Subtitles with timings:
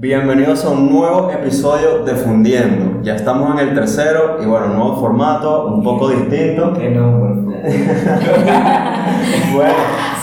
[0.00, 3.02] Bienvenidos a un nuevo episodio de Fundiendo.
[3.02, 6.72] Ya estamos en el tercero y bueno, nuevo formato, un poco distinto.
[6.72, 7.18] Que no,
[9.54, 9.74] bueno.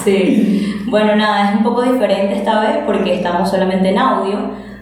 [0.01, 4.37] Sí, bueno, nada, es un poco diferente esta vez porque estamos solamente en audio,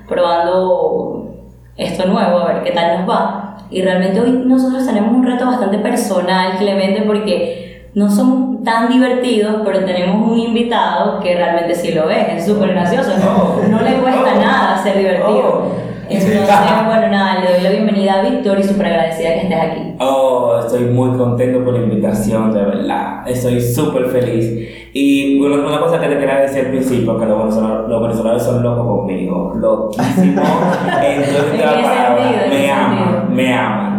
[0.08, 1.38] probando
[1.76, 3.58] esto nuevo, a ver qué tal nos va.
[3.72, 9.58] Y realmente hoy nosotros tenemos un reto bastante personal, Clemente, porque no somos tan divertidos,
[9.66, 13.94] pero tenemos un invitado que realmente sí lo es, es súper gracioso, no, no le
[13.98, 14.40] cuesta Oh.
[14.42, 15.64] nada ser divertido.
[15.70, 15.94] Oh.
[16.10, 16.48] Entonces,
[16.86, 19.96] bueno, nada, le doy la bienvenida a Víctor y súper agradecida que estés aquí.
[20.00, 23.28] Oh, estoy muy contento por la invitación, de verdad.
[23.28, 24.70] Estoy súper feliz.
[24.94, 28.86] Y una, una cosa que te quería decir al principio, que los venezolanos, son locos
[28.86, 29.54] conmigo.
[29.56, 30.46] Loquísimos.
[31.02, 31.72] Entonces, ¿En qué sentido?
[31.72, 33.30] ¿En qué me aman, sentido?
[33.30, 33.93] me aman.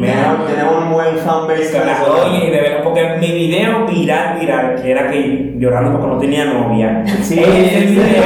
[0.00, 1.70] Tenemos, tenemos un buen fanbase.
[1.70, 2.26] Claro.
[2.26, 6.44] Oye, de verdad, porque mi video viral, viral, que era que llorando porque no tenía
[6.46, 8.22] novia, Sí, ese video,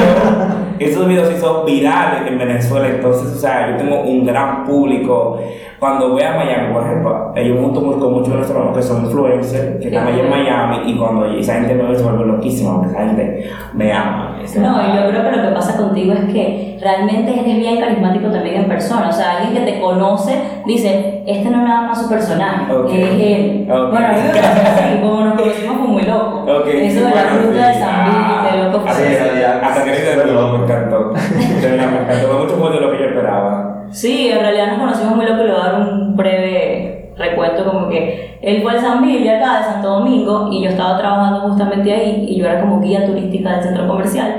[0.79, 5.41] esos videos se hizo virales en Venezuela, entonces, o sea, yo tengo un gran público.
[5.79, 9.89] Cuando voy a Miami, por ejemplo, yo me con muchos venezolanos que son influencers, que
[9.89, 13.07] están allá en Miami, y cuando esa gente me ve, se vuelve loquísima, porque esa
[13.07, 14.39] gente me ama.
[14.57, 18.29] No, y yo creo que lo que pasa contigo es que realmente eres bien carismático
[18.31, 19.09] también en persona.
[19.09, 20.33] O sea, alguien que te conoce
[20.67, 22.91] dice, este no es nada más su personaje, Ok.
[22.93, 23.69] es él.
[23.71, 23.91] Ok.
[23.91, 26.45] Bueno, así, como nos conocimos fue muy loco.
[26.67, 27.75] Eso de la bueno, ruta de.
[27.75, 31.11] San Luis, de loco hasta que de loco, me encantó.
[31.11, 33.78] De me encantó, fue mucho más de lo que yo esperaba.
[33.91, 37.65] Sí, en realidad nos conocimos muy loco y le voy a dar un breve recuento
[37.65, 41.41] como que él fue al San Miguel acá de Santo Domingo y yo estaba trabajando
[41.41, 44.37] justamente ahí y yo era como guía turística del centro comercial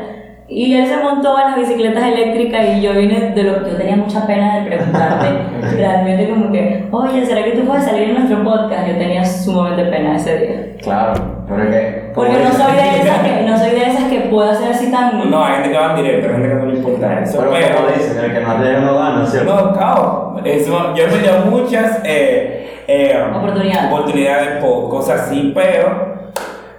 [0.47, 3.75] y él se montó en las bicicletas eléctricas y yo vine de lo que yo
[3.75, 5.27] tenía mucha pena de preguntarte
[5.75, 8.87] realmente como que oye ¿será que tú puedes salir en nuestro podcast?
[8.87, 11.13] yo tenía sumamente pena ese día Claro,
[11.47, 11.98] pero es que.
[12.13, 15.29] Porque no soy de esas que, no soy de esas que puedo hacer así tan
[15.29, 17.37] No, hay gente que va en directo, hay gente que no le importa eso.
[17.39, 19.55] Pero Pero, como dicen, el que no arriesga no gana, ¿cierto?
[19.55, 23.91] no, claro, eso, yo he tenido muchas eh, eh, Oportunidades.
[23.91, 26.09] oportunidades por cosas así, pero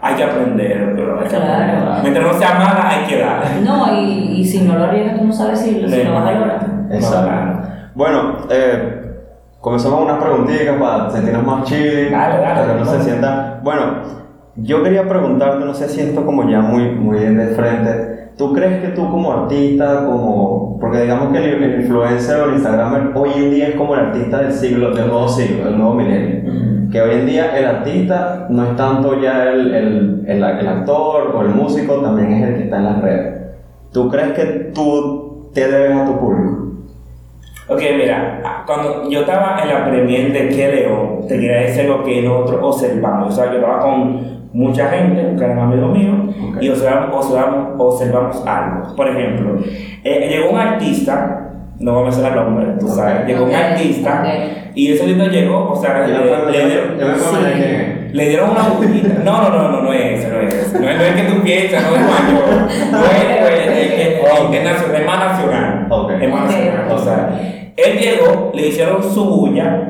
[0.03, 0.93] hay que aprender.
[0.97, 1.53] Pero hay que Claro.
[1.53, 2.03] aprender.
[2.03, 3.43] Mientras no sea mala, hay que dar.
[3.62, 6.33] no y, y si no lo arriesgas tú no sabes si, si lo vas a
[6.33, 6.60] lograr
[6.91, 7.69] Exacto.
[7.94, 9.12] Bueno, eh,
[9.60, 12.10] comenzamos unas preguntitas para sentirnos más chill.
[12.10, 13.60] Dale, dale, Para que no se sientan.
[13.62, 13.83] Bueno,
[14.56, 18.31] yo quería preguntarte, no sé si esto como ya muy, muy de frente.
[18.37, 20.78] ¿Tú crees que tú como artista, como.
[20.81, 24.00] Porque digamos que el, el influencer o el Instagramer hoy en día es como el
[24.00, 26.89] artista del siglo, del nuevo siglo, del nuevo milenio?
[26.91, 31.34] Que hoy en día el artista no es tanto ya el, el, el, el actor
[31.37, 33.41] o el músico, también es el que está en las redes.
[33.93, 34.44] ¿Tú crees que
[34.75, 36.69] tú te debes a tu público?
[37.70, 42.03] Ok, mira, cuando yo estaba en la premier de Que León, te quería decir lo
[42.03, 43.28] que nosotros observamos.
[43.28, 46.16] O sea, yo estaba con mucha gente, que eran amigos míos,
[46.48, 46.60] Ok.
[46.60, 48.97] y observamos, observamos, observamos algo.
[48.97, 49.59] Por ejemplo,
[50.03, 54.22] eh, llegó un artista, no vamos a mencionar el nombre, tú sabes, llegó un artista,
[54.25, 54.72] ok.
[54.75, 56.14] y ese artista llegó, o sea, le
[58.12, 59.22] le dieron una bujita.
[59.25, 60.78] No, no, no, no, no es ese, no es ese.
[60.81, 62.48] No es, no es que tú piensas, no es mayor.
[62.93, 65.87] No es, no es, es, es, es, es nacional, es más nacional.
[65.91, 66.10] Ok.
[66.21, 66.50] Es más Ok.
[66.50, 66.87] nacional.
[66.93, 67.41] O sea,
[67.76, 69.88] él llegó, le hicieron su bulla,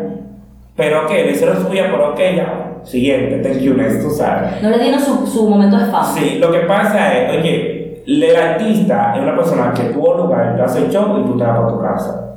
[0.76, 1.25] pero ¿qué?
[1.25, 2.66] Le hicieron su bulla, pero ok, ya.
[2.84, 4.62] Siguiente, thank you, next, tú sabes.
[4.62, 6.04] No le dieron su, su momento de fama.
[6.14, 10.62] Sí, lo que pasa es, oye, el artista es una persona que tuvo lugar, te
[10.62, 12.29] hace show y tú te vas para tu casa.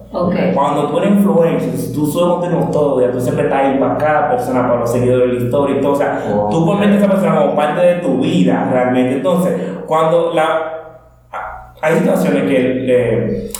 [0.53, 4.29] Cuando tú eres influencer, tú subes contenido todo día, tú siempre estás ahí para cada
[4.29, 5.93] persona, para los seguidores de la historia y todo.
[5.93, 6.49] O sea, Oh.
[6.51, 9.15] tú conviertes a esa persona como parte de tu vida realmente.
[9.15, 9.53] Entonces,
[9.87, 10.69] cuando la,
[11.81, 13.51] hay situaciones que eh,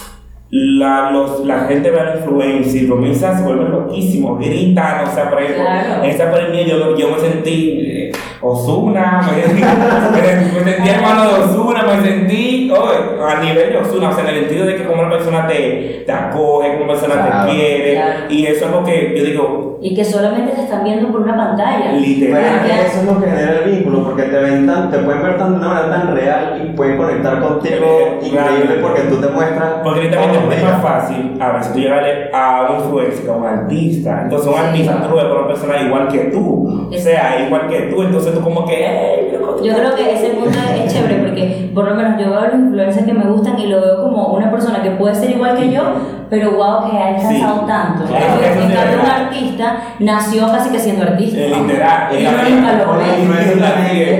[0.50, 5.28] la, los, la gente ve al influencer y comienza, se vuelve loquísimo, gritan, o sea,
[5.28, 6.04] por ejemplo, Claro.
[6.04, 12.70] esa pandemia yo, yo me sentí eh, Osuna, me, sentí hermano de Osuna, me sentí
[12.70, 15.46] oh, a nivel de Osuna, o sea, en el sentido de que como una persona
[15.46, 17.48] te, te acoge, como una persona Claro.
[17.50, 18.20] te quiere, Claro.
[18.28, 21.36] y eso es lo que yo digo, Y que solamente te están viendo por una
[21.36, 21.92] pantalla.
[21.92, 22.44] Literal.
[22.86, 25.52] eso es lo que genera el vínculo, porque te ven tan, te pueden ver tan
[25.52, 28.82] de una manera tan real y pueden conectar contigo increíble claro.
[28.82, 29.72] porque tú te muestras.
[29.82, 32.02] Porque los es más fácil, a ver, si tú llegas
[32.32, 34.60] a un influencer, a un artista, entonces un Sí.
[34.60, 38.02] artista tú lo ves por una persona igual que tú, o sea, igual que tú,
[38.02, 39.28] entonces tú como que, hey,
[39.62, 39.94] Yo creo estás".
[39.94, 40.50] que ese punto
[40.84, 43.66] es chévere porque por lo menos yo veo a los influencers que me gustan y
[43.66, 45.82] lo veo como una persona que puede ser igual que yo,
[46.30, 47.66] pero wow, que ha alcanzado Sí.
[47.66, 48.04] tanto.
[48.04, 49.22] Claro, en sí es cambio, un verdad.
[49.26, 51.38] artista nació casi que siendo artista.
[51.38, 52.64] Literal, Y eh, también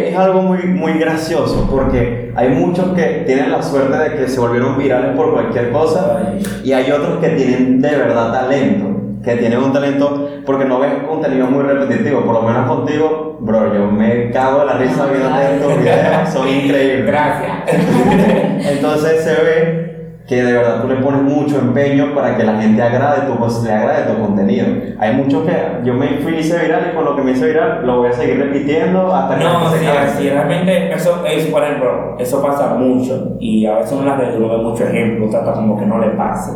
[0.09, 0.17] es.
[0.17, 4.77] algo muy, muy gracioso porque hay muchos que tienen la suerte de que se volvieron
[4.79, 6.23] virales por cualquier cosa
[6.63, 8.87] y hay otros que tienen de verdad talento,
[9.25, 13.75] que tienen un talento porque no ves contenido muy repetitivo, por lo menos contigo, bro,
[13.75, 17.06] yo me cago de la risa Ah, viendo estos videos, son increíbles.
[17.06, 17.53] Gracias.
[18.71, 19.94] Entonces se ve
[20.26, 23.73] que de verdad tú le pones mucho empeño para que la gente agrade tu, le
[23.73, 24.67] agrade tu contenido.
[24.99, 25.53] Hay muchos que
[25.85, 28.09] yo me fui y hice viral y con lo que me hice viral lo voy
[28.09, 30.23] a seguir repitiendo hasta que No, se sí, canse.
[30.23, 34.35] sí, realmente eso es, por ejemplo, eso pasa mucho y a veces en las redes
[34.38, 36.53] uno ve muchos ejemplos, trata como que no le pase.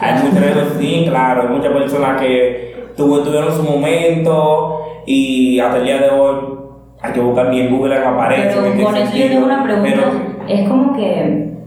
[0.00, 5.78] Hay muchas redes, sí, claro, hay muchas personas que tuvo- tuvieron su momento y hasta
[5.78, 6.36] el día de hoy
[7.00, 8.56] hay que buscar ni en Google que aparece.
[8.62, 9.90] Pero con eso yo tengo una pregunta.
[9.92, 11.57] pero- es como que,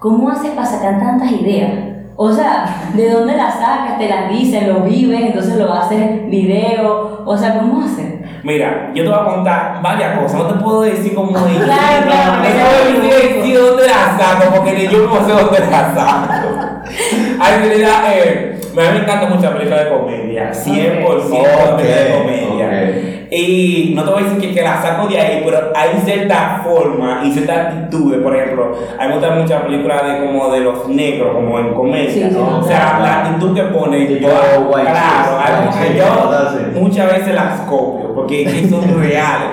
[0.00, 1.70] ¿cómo haces para sacar tantas ideas?
[2.16, 3.98] O sea, ¿de dónde las sacas?
[3.98, 4.66] ¿Te las dices?
[4.66, 5.20] ¿Lo vives?
[5.20, 7.22] Entonces lo haces video.
[7.24, 8.14] O sea, ¿cómo haces?
[8.42, 11.64] Mira, yo te voy a contar varias cosas, no te puedo decir cómo es.
[11.64, 15.60] Claro, claro, No te puedo decir, dónde la saco, porque ni yo no sé dónde
[15.70, 16.48] la saco.
[17.40, 21.76] Ay, en realidad, eh, a mí me encanta mucho la película de comedia, 100% la
[21.76, 23.19] película de comedia.
[23.30, 26.62] Y no te voy a decir que, que la saco de ahí, pero hay cierta
[26.64, 31.34] forma y ciertas actitudes, por ejemplo, hay muchas muchas películas de como de los negros,
[31.34, 32.58] como en comedia, Sí, sí, ¿no?
[32.58, 38.66] o sea, la actitud que ponen, yo, claro, que yo muchas veces las copio, porque
[38.70, 39.48] son reales.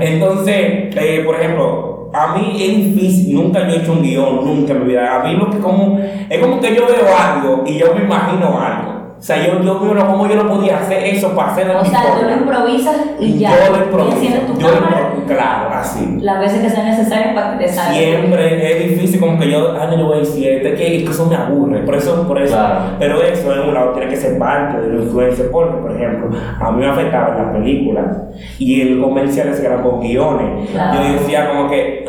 [0.00, 4.72] Entonces, eh, por ejemplo, a mí es difícil, nunca yo he hecho un guion, nunca
[4.72, 5.16] en mi vida.
[5.16, 8.60] A mí lo que como, es como que yo veo algo y yo me imagino
[8.60, 8.95] algo.
[9.18, 12.02] O sea, yo, yo veo cómo yo no podía hacer eso para hacer O sea,
[12.20, 13.50] tú lo improvisas y ya.
[13.66, 14.36] Yo lo improviso.
[14.46, 16.18] Tu Yo lo cámara improviso, claro, así.
[16.20, 17.94] las veces que sean necesarias para que te salga.
[17.94, 20.68] Siempre es difícil como que yo, ah, no, yo voy a decir que,
[20.98, 22.80] es que eso me aburre, por eso, por eso, Claro.
[22.98, 26.38] pero eso en un lado tiene que ser parte de la influencia, porque, por ejemplo,
[26.60, 28.16] a mí me afectaba en las películas
[28.58, 31.02] y en comerciales que eran con guiones, Claro.
[31.02, 32.04] yo decía como que,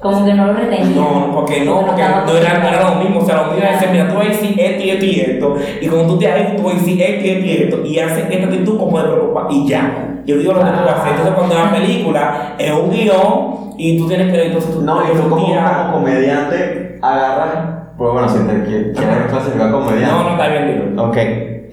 [0.00, 0.96] Como que no lo retenía.
[0.96, 3.68] no, porque no, porque no era, no era lo mismo, o sea, lo mismo era
[3.78, 3.80] Claro.
[3.80, 6.32] decir, mira, tú vas a decir esto y esto y esto, y cuando tú te
[6.32, 8.98] ahí, tú vas a decir esto y esto y esto, y haces esta actitud como
[8.98, 10.08] de preocupar, y ya.
[10.24, 11.10] Yo digo lo que tú vas a hacer.
[11.12, 15.16] Entonces, cuando la película es un guion, y tú tienes que, entonces tú No, y
[15.16, 17.54] tú como, como comediante agarras,
[17.96, 20.14] pues bueno, si te qui- quieres clasificar como comediante.
[20.14, 21.02] No, no está bien, digo.
[21.04, 21.16] Ok,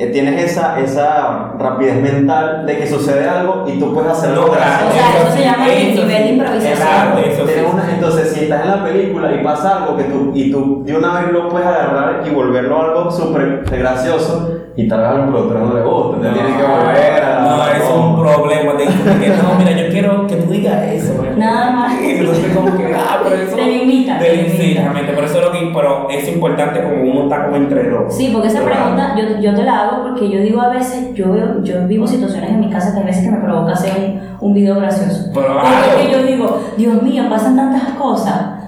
[0.07, 4.53] tienes esa, esa rapidez mental de que sucede algo y tú puedes hacer algo No,
[4.53, 4.87] claro.
[4.87, 7.89] O sea, eso se llama Eso nivel de improvisación.
[7.95, 11.19] Entonces, si estás en la película y pasa algo que tú, y tú de una
[11.19, 15.73] vez lo puedes agarrar y volverlo algo súper gracioso, y tal vez al productor no
[15.73, 17.39] le gusta, tiene que volver a.
[17.39, 18.77] No, es un problema.
[18.77, 21.13] Te dicen que no, mira, yo quiero que tú digas eso.
[21.37, 22.01] Nada más.
[22.01, 23.55] Y entonces, como que, ah, pero eso.
[23.55, 25.13] Te limitan, Te realmente.
[25.13, 25.71] Por eso es lo que.
[25.73, 28.15] Pero es importante como uno está como entre dos.
[28.15, 31.31] Sí, porque esa pregunta yo, yo te la hago porque yo digo a veces, yo,
[31.31, 34.21] veo- yo vivo situaciones en mi casa que a veces que me provoca hacer un,
[34.49, 35.29] un video gracioso.
[35.33, 38.58] Pero, porque que yo digo, Dios mío, pasan tantas cosas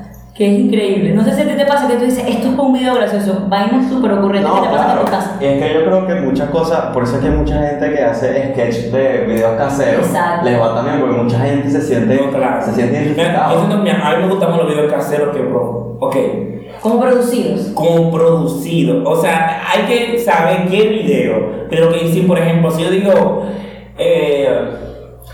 [0.42, 1.14] que es increíble.
[1.14, 2.96] No sé si a ti te pasa que tú dices, esto es para un video
[2.96, 5.00] gracioso, vainas súper ocurrentes No, que te pasan claro.
[5.02, 5.38] en tu casa.
[5.40, 7.94] Y es que yo creo que muchas cosas, por eso es que hay mucha gente
[7.94, 10.46] que hace sketch de videos caseros, Exacto.
[10.50, 12.66] les va también porque mucha gente se siente, No, claro.
[12.66, 15.98] se siente mira, a mí me gustan más los videos caseros que pro.
[16.00, 16.16] Ok.
[16.82, 17.62] Como producidos.
[17.76, 19.08] como producido.
[19.08, 21.68] O sea, hay que saber qué video.
[21.70, 23.46] Pero que si, por ejemplo, si yo digo,
[24.00, 24.50] eh,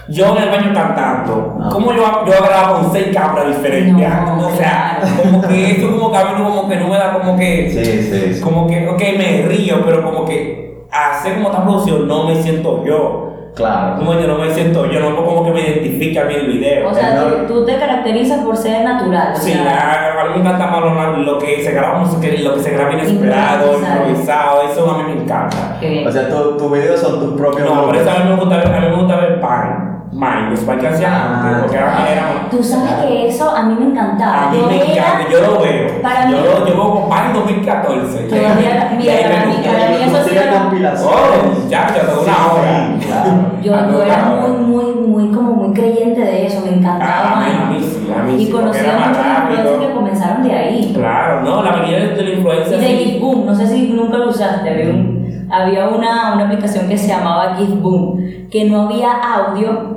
[0.10, 1.70] yo en el baño cantando, Ah.
[1.72, 4.08] ¿cómo yo, yo grabo con seis cámaras diferentes?
[4.10, 5.16] No, o sea, claro.
[5.24, 7.86] como que eso como que a mí como que no me da como que, Sí,
[7.86, 8.42] sí, sí.
[8.42, 12.84] como que, ok, me río, pero como que hacer como esta producción no me siento
[12.86, 13.24] yo.
[13.56, 13.96] Claro.
[13.98, 16.90] Como yo no me siento yo, no como que me identifica a mí el video.
[16.90, 19.34] O sea, no- tú, tú te caracterizas por ser natural.
[19.34, 22.28] o Sí, sea, a, a mí me encanta más lo, lo que se graba música,
[22.44, 24.62] lo que se graba inesperado, Improvisado.
[24.62, 25.76] eso a mí me encanta.
[26.08, 28.58] O sea, tu- tus videos son tus propios No, por eso a mí me gusta
[28.58, 29.87] ver, a mí me gusta ver Pine,
[30.18, 34.48] Mine, los hacían Ah, porque era, era- Tú sabes que eso a mí me encantaba.
[34.48, 36.02] a mí Yo me era- encanta, yo lo veo.
[36.02, 38.18] Para yo mí- lo yo veo con Pine 2014.
[38.24, 39.72] Todavía, Y mira, para mí, gusta.
[39.72, 40.96] para mí eso sí era-.
[41.06, 42.96] Oh, ya, ya tengo una hora.
[43.06, 43.32] Claro.
[43.62, 47.06] Yo, yo era muy, muy, muy, como muy creyente de eso, me encantaba.
[47.06, 47.62] Ah, a mí- man.
[47.62, 49.52] a mí sí, a mí y sí, porque conocí era a más muchos rápido.
[49.60, 50.92] influencers que comenzaron de ahí.
[50.96, 52.78] Claro, no, la mayoría de la Y influencia.
[52.78, 56.98] de GIFBoom, no sé si nunca lo usaste, había, un- había una, una aplicación que
[56.98, 59.97] se llamaba GIFBoom, que no había audio,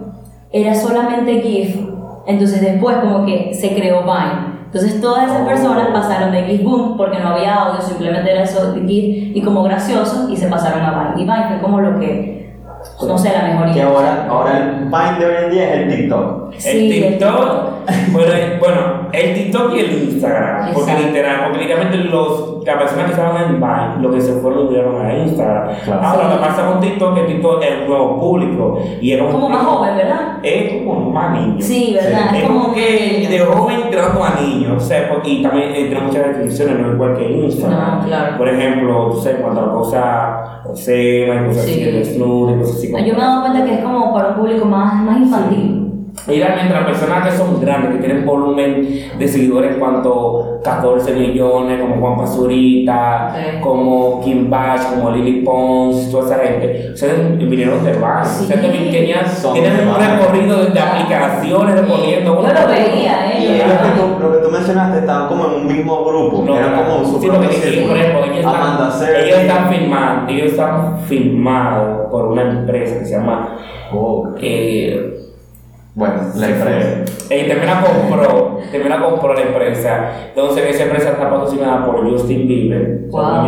[0.52, 1.76] era solamente GIF,
[2.26, 4.60] entonces después como que se creó Vine.
[4.66, 9.36] Entonces todas esas personas pasaron de GIFBoom porque no había audio, simplemente era eso GIF
[9.36, 11.22] y como gracioso y se pasaron a Vine.
[11.22, 12.49] Y Vine fue como lo que,
[13.06, 13.74] no sé, la mejoría.
[13.74, 16.52] Que ahora, ahora el Vine de hoy en día es el TikTok.
[16.52, 17.46] El Sí, TikTok,
[18.12, 18.76] bueno, el- bueno,
[19.12, 23.60] el TikTok y el Instagram, porque literal, porque literalmente los, las personas que estaban en
[23.60, 25.68] Vine, lo que se fueron lo tuvieron a Instagram.
[25.84, 26.00] Claro.
[26.02, 26.28] Ahora Sí.
[26.28, 29.64] lo que pasa con TikTok, que TikTok es un nuevo público y es Como más
[29.64, 30.20] joven, ¿verdad?
[30.42, 31.56] Es como más niño.
[31.60, 32.36] Sí, ¿verdad?
[32.36, 36.78] Es como que de joven tirando a niños, o sea, y también tiene muchas restricciones,
[36.78, 37.98] no es igual que Instagram.
[38.00, 38.38] No, claro.
[38.38, 41.84] Por ejemplo, tú sabes, cuando la cosa obscena, y cosas así, Sí.
[41.84, 44.64] de desnudo y cosas Yo me he dado cuenta que es como para un público
[44.66, 45.79] más, más infantil.
[46.32, 51.12] Y realmente las personas que son grandes, que tienen volumen de seguidores en cuanto 14
[51.14, 53.60] millones, como Juan Pazurita, Sí.
[53.60, 58.38] como Kim Bash, como Lily Pons, toda esa gente, ustedes vinieron de base.
[58.38, 58.42] Sí.
[58.44, 62.34] Ustedes también tenían, tienen un recorrido de aplicaciones, de poniendo.
[62.34, 63.54] Yo lo veía, Y ¿eh?
[63.64, 66.84] ellos que tú, lo que tú mencionaste estaban como en un mismo grupo, No, eran
[66.84, 67.88] como su sí, propio porque, círculo.
[67.88, 69.28] por ejemplo, ellos Amanda están, Sergi.
[69.28, 73.56] ellos están filmados, ellos están filmados por una empresa que se llama
[73.92, 75.14] Oh, eh,
[76.00, 77.04] bueno, la empresa.
[77.34, 80.10] Y la compró, la compró la empresa.
[80.28, 83.00] Entonces esa empresa está patrocinada por Justin Bieber.
[83.10, 83.46] Wow.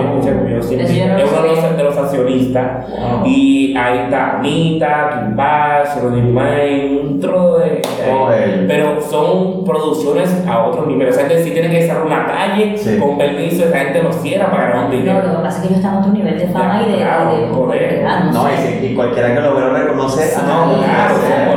[0.59, 1.09] Justin Bieber.
[1.13, 2.89] no lo Es uno de los, de los accionistas.
[2.91, 3.23] Wow.
[3.27, 7.81] Y ahí está Anita, Kim Bass, Rodney May, un tro de...
[8.13, 8.29] Oh.
[8.69, 11.09] Pero son producciones a otro nivel.
[11.09, 12.99] O sea, que si tienen que cerrar una calle Sí.
[12.99, 15.23] con permiso, esa gente lo cierra para ganar un No, dinero.
[15.27, 16.97] lo que pasa es que ellos están a otro nivel de fama Ya, y de,
[16.99, 17.37] claro, de,
[17.79, 18.79] de no, No, y, sé.
[18.81, 20.37] si- y cualquiera que lo vea reconoce.
[20.47, 21.15] No, ah, claro,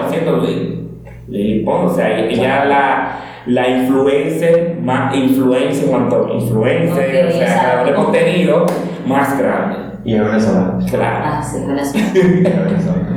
[0.10, 0.16] sí.
[0.16, 0.85] 100% de
[1.27, 7.41] Lily Pons, o sea, ella la, la influencer, más influencer, en cuanto influencer, o sea,
[7.41, 7.62] exacto.
[7.62, 8.65] creador de contenido
[9.08, 9.77] más grande.
[10.03, 10.86] Y es venezolano.
[10.88, 11.25] Claro.
[11.25, 12.08] Ah, sí, Venezuela.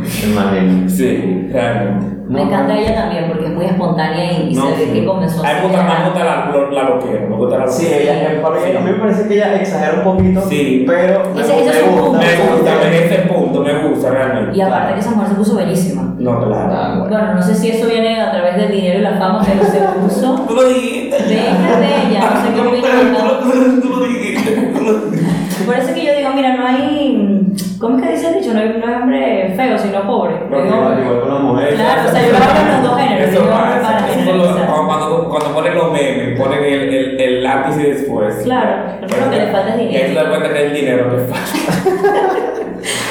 [0.03, 0.25] Es.
[0.27, 0.89] Imagino.
[0.89, 2.18] Sí, realmente.
[2.29, 4.93] Me encanta ella también porque es muy espontánea y, y No, se ve sí.
[4.93, 7.67] que comenzó A me a mí me gusta la, lo- la loquera, me gusta la
[7.69, 10.85] Sí, ella, mí- a mí me parece que ella exagera un poquito, Sí.
[10.87, 12.19] pero me, Ese- ese es me su gusta.
[12.19, 14.57] Me gusta, en ese punto, me gusta realmente.
[14.57, 16.15] Y aparte que esa mujer se puso bellísima.
[16.19, 16.71] No, claro.
[16.73, 17.09] Ah, bueno.
[17.17, 19.79] Bueno, no sé si eso viene a través del dinero y la fama, pero se
[20.01, 21.17] puso Tú lo dijiste.
[21.23, 23.81] bella, bella, no sé qué opinión.
[23.83, 25.48] Tú lo dijiste.
[25.67, 27.47] Por eso que yo digo, mira, no hay.
[27.81, 28.55] ¿Cómo es que dice el dicho?
[28.55, 30.35] No hay, no hay hombre feo, sino pobre.
[30.51, 31.75] No, Hay igual, igual con las mujeres.
[31.75, 33.29] Claro, o sea, yo hablo en los dos géneros.
[33.29, 37.77] Eso hablo para Eso lo- cuando, cuando ponen los memes, ponen el, el, el lápiz
[37.79, 38.35] y después.
[38.45, 38.71] Claro,
[39.09, 40.15] pero lo que le falta es dinero.
[40.15, 41.91] das cuenta que es el dinero que falta.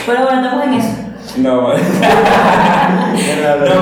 [0.05, 0.93] Pero bueno, estamos en eso.
[1.39, 1.75] No, no,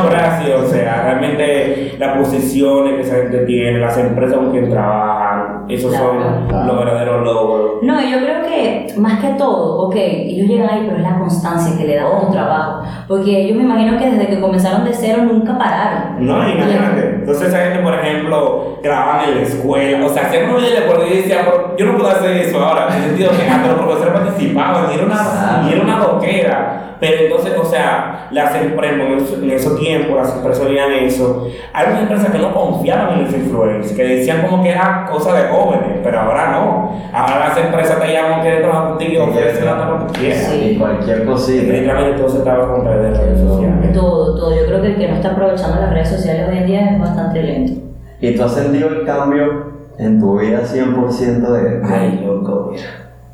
[0.09, 4.69] pero así, o sea, realmente las posiciones que esa gente tiene, las empresas con quien
[4.69, 5.24] trabajan,
[5.69, 6.17] esos son
[6.47, 6.65] Claro.
[6.67, 7.71] los verdaderos logros.
[7.81, 11.77] No, yo creo que más que todo, ok, ellos llegan ahí, pero es la constancia
[11.77, 12.83] que le dan a tu trabajo.
[13.07, 16.25] Porque ellos me imagino que desde que comenzaron de cero nunca pararon.
[16.25, 17.15] No, imagínate.
[17.19, 20.81] Entonces esa gente, por ejemplo, grababan en la escuela, o sea, hacían un video de
[20.81, 23.67] por y decían, "Pero yo no puedo hacer eso ahora, en el sentido que hasta
[23.67, 26.81] los profesores participaban, y era una, y era una loquera.
[27.07, 31.47] Pero entonces, o sea, las empresas, en esos- en esos tiempos, las empresas veían eso.
[31.73, 35.33] Hay muchas empresas que no confiaban en los influencers, que decían como que era cosa
[35.35, 36.91] de jóvenes, pero ahora no.
[37.13, 40.43] Ahora las empresas te llaman que trabajar contigo y ofrecen hasta lo que quieras.
[40.51, 40.71] Sí.
[40.71, 41.61] Y cualquier cosita.
[41.63, 43.93] Definitivamente todo se estaba con redes de redes sociales.
[43.93, 44.55] Todo, todo.
[44.55, 46.99] Yo creo que el que no está aprovechando las redes sociales hoy en día es
[46.99, 47.81] bastante lento.
[48.21, 52.83] ¿Y tú has sentido el cambio en tu vida 100% de, de- Ay, loco, mira.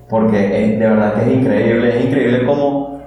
[0.10, 0.38] Porque
[0.74, 3.01] es, de verdad que es increíble, es increíble como...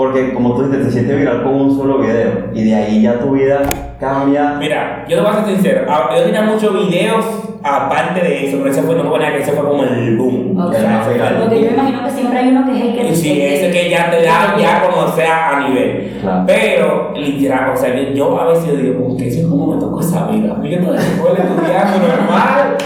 [0.00, 3.18] Porque como tú dices, te sientes viral con un solo video y de ahí ya
[3.18, 3.60] tu vida
[4.00, 4.56] cambia.
[4.58, 5.82] Mira, yo te voy a ser sincero,
[6.16, 7.26] yo tenía muchos videos
[7.62, 10.58] aparte de eso, pero ese fue, no fue buena que ese fue como el boom.
[10.58, 10.68] Ok.
[10.68, 12.82] O sea, ese fue el Porque yo me imagino que siempre hay uno que es
[12.82, 16.16] el que sí, ese que ya te da ya como sea a nivel.
[16.22, 16.44] Claro.
[16.46, 20.00] Pero, literal, o sea, yo, yo a veces digo, como que eso cómo me tocó
[20.00, 20.56] esa vida.
[20.62, 22.76] Yo estaba en la escuela estudiando normal,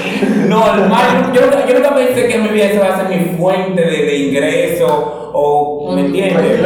[0.49, 1.33] normal.
[1.33, 4.19] Yo, yo, nunca pensé que mi vida esa va a ser mi fuente de, de
[4.19, 6.61] ingreso o, ¿me entiendes?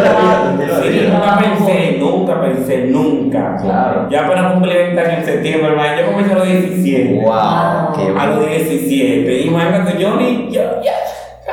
[0.82, 3.56] Sí, nunca pensé, nunca pensé, nunca.
[3.62, 4.08] Claro.
[4.10, 6.00] Ya apenas cumplí 20 años en septiembre, hermano.
[6.00, 7.14] Yo comencé a los 17.
[7.14, 7.24] ¡Wow!
[7.24, 7.92] Wow.
[7.96, 9.40] ¡Qué A los 17.
[9.42, 10.48] Imagínate, yo ni.
[10.50, 10.92] Yo, ya.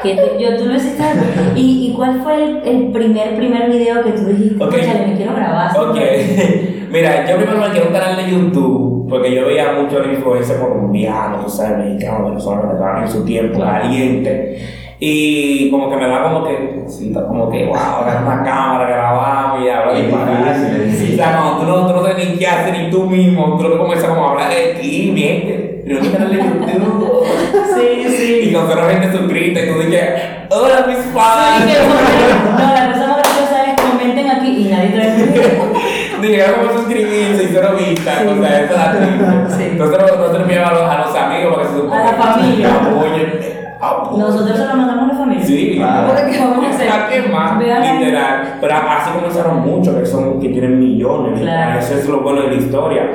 [0.04, 1.04] Que te- yo, tú lo hiciste.
[1.56, 4.64] ¿Y, ¿Y cuál fue el, el primer, primer video que tú dijiste?
[4.64, 4.72] Ok.
[4.72, 5.72] "Cónchale, me quiero grabar.
[5.78, 5.98] Ok.
[6.92, 8.96] Mira, yo primero me quiero un canal de YouTube.
[9.10, 13.24] Porque yo veía mucho la influencia colombiana, tú sabes, mexicano, venezolano, que estaban en su
[13.24, 14.58] tiempo, caliente.
[15.00, 19.62] Y como que me da como que, cosita, como que, wow, agarrar una cámara, grabamos
[19.66, 21.14] y hablar Es y difícil.
[21.14, 23.68] O sea, no, tú no, tú no sabes ni qué hacer ni tú mismo, tú
[23.68, 27.26] no comienzas como a hablar de ti, bien, pero un canal de YouTube.
[27.76, 28.40] Sí, sí.
[28.50, 30.10] Y con solo gente suscrita y tú dices,
[30.50, 34.90] hola mis Sí, que comenten- no, la cosa más graciosa es comenten aquí y nadie
[34.90, 35.76] trae.
[36.22, 38.28] Dijeron cómo suscribirse y cero vistas, Sí.
[38.28, 39.58] o sea, eso es así.
[39.58, 39.76] Sí.
[39.78, 42.70] Nosotros enviamos a los, a los amigos para que se A la familia.
[42.76, 43.35] Apoyen.
[44.18, 45.46] Nosotros se lo mandamos a la familia.
[45.46, 46.14] Sí, Claro.
[46.32, 46.90] ¿Qué vamos a hacer?
[46.92, 47.60] ¿A qué más?
[47.60, 48.00] Vean ahí.
[48.00, 48.58] Literal.
[48.62, 51.42] Pero así comenzaron muchos que son que tienen millones.
[51.42, 51.80] Claro.
[51.80, 53.12] Eso es lo bueno de la historia.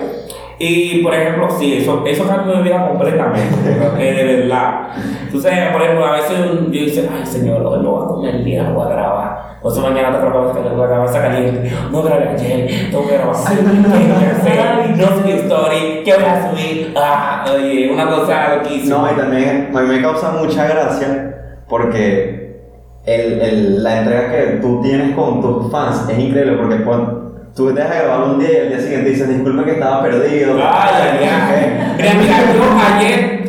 [0.62, 3.71] Y por ejemplo, sí, eso, eso cambió mi vida completamente.
[3.99, 4.89] de verdad.
[5.33, 8.35] Tú sabes, por ejemplo, a veces yo dice, ay señor, hoy no voy a comer
[8.35, 9.39] el día, voy a grabar.
[9.62, 11.73] O sea, mañana te preocupes que voy a grabar esa caliente.
[11.93, 13.37] No grabé ayer, tengo que grabar.
[13.47, 14.97] Ay, ¿Qué voy a hacer?
[14.97, 16.95] No subí story, ¿qué voy a subir?
[16.97, 18.97] Ah, oye, una cosa loquísima.
[18.97, 21.35] No, y también a mí me causa mucha gracia
[21.69, 22.62] porque
[23.05, 27.19] el, el- la entrega que tú tienes con tus fans es increíble porque cuando,
[27.55, 30.55] Tú te dejas grabar un día y al día siguiente dices, disculpe que estaba perdido.
[30.55, 31.95] Ay, ay, ay.
[31.97, 33.40] Mira, mira, yo ayer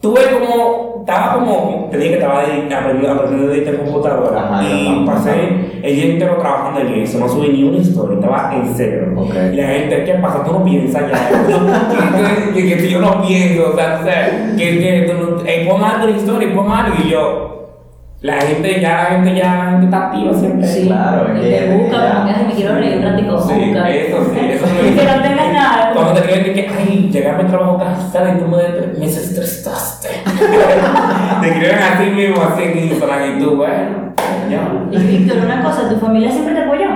[0.00, 0.69] tuve como,
[1.90, 5.32] te dije que estaba de- aprendiendo, aprendiendo a editar computadora Ajá, y pasé
[5.82, 9.12] el día entero trabajando en eso, no subí ni una historia, estaba en cero.
[9.16, 9.34] Ok.
[9.52, 10.44] Y la gente, ¿qué pasa?
[10.44, 12.52] Tú no piensas ya.
[12.54, 15.66] que, que, que, yo no pienso, o sea, o sea que, que tú no, eh,
[15.68, 17.46] pon algo la historia pon algo y yo.
[18.22, 20.66] La gente ya, la gente ya la gente está activa siempre.
[20.66, 22.14] Sí, Claro, y es que- te busca, ya.
[22.16, 23.40] como que "Ay, me quiero reír un ratico.
[23.40, 24.88] Sí, eso sí, eso sí.
[24.88, 25.04] Y que
[26.10, 30.08] no te creen que, ay, llegar a trabajo cansada y tú me, me estresaste.
[31.40, 34.10] te escriben así mismo, así en Instagram y tú, bueno.
[34.90, 36.86] Y Víctor, una cosa, ¿tu familia siempre te apoyó?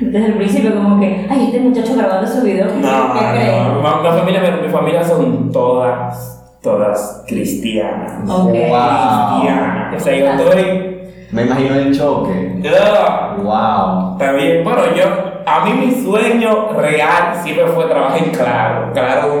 [0.00, 3.82] Desde el principio, como que, ay, este muchacho grabando su video, ¿qué, No, ¿qué creen?
[3.82, 8.28] no, mi, mi familia, mi, mi familia son todas, todas cristianas.
[8.28, 8.50] Ok.
[8.50, 9.94] Cristianas.
[9.96, 10.96] O sea, yo estoy.
[11.30, 12.60] Me imagino el choque.
[12.62, 14.12] ugh, Wow.
[14.12, 15.04] Está bien, bueno, yo,
[15.46, 19.40] a mí mi sueño real siempre fue trabajar en Claro, Claro.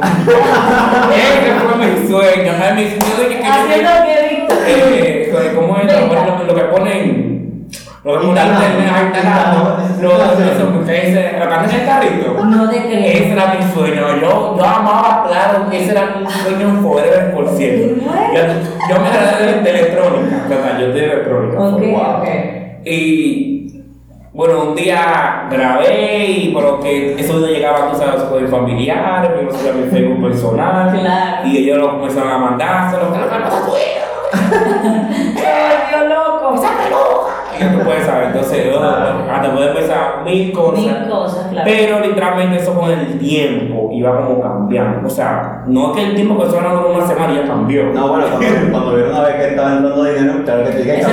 [1.14, 5.84] Ese fue mi sueño, mí mi sueño de que Haciendo que eh, lo- ¿cómo es?
[5.86, 7.66] Lo, lo- lo que ponen,
[8.04, 8.46] lo que ponen
[10.00, 12.44] lo, que ustedes se- lo que hacen en el carrito.
[12.44, 13.00] No te creo.
[13.04, 17.96] Ese era mi sueño, yo, yo amaba Claro, ese era mi sueño forever por siempre.
[18.04, 18.40] Yo,
[18.88, 21.60] yo me gradué de, de electrónica, o sea, yo de electrónica.
[21.60, 22.18] Ok, Wow.
[22.20, 22.26] ok.
[22.84, 23.55] Y
[24.36, 29.34] bueno, un día grabé y por que eso no llegaba, tú sabes, con el familiar,
[29.34, 31.00] me lo subí a mi Facebook personal.
[31.00, 31.48] Claro.
[31.48, 35.46] Y ellos lo comenzaron a mandar, se lo que pasa tu Se
[35.96, 36.62] volvió loco.
[37.56, 40.84] Y ya tú puedes saber, entonces, yo, hasta puedes pensar mil cosas.
[40.84, 41.64] Mil cosas, claro.
[41.64, 45.06] Pero literalmente eso con el tiempo iba como cambiando.
[45.06, 47.84] O sea, no es que el tiempo que suena duró una semana y ya cambió.
[47.86, 51.04] No, bueno, cuando, cuando vieron a ver que estaba entrando dinero, claro que tiene que
[51.04, 51.08] a.